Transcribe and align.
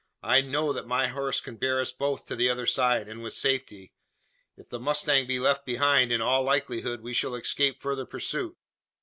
I 0.23 0.41
know 0.41 0.73
that 0.73 0.87
my 0.87 1.09
horse 1.09 1.39
can 1.39 1.57
bear 1.57 1.79
us 1.79 1.91
both 1.91 2.25
to 2.25 2.35
the 2.35 2.49
other 2.49 2.65
side, 2.65 3.07
and 3.07 3.21
with 3.21 3.35
safety. 3.35 3.93
If 4.57 4.67
the 4.67 4.79
mustang 4.79 5.27
be 5.27 5.39
left 5.39 5.63
behind, 5.63 6.11
in 6.11 6.21
all 6.23 6.41
likelihood 6.41 7.01
we 7.01 7.13
shall 7.13 7.35
escape 7.35 7.83
further 7.83 8.07
pursuit. 8.07 8.57